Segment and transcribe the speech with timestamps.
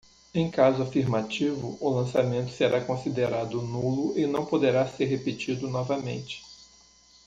[0.33, 6.41] Em caso afirmativo, o lançamento será considerado nulo e não poderá ser repetido novamente.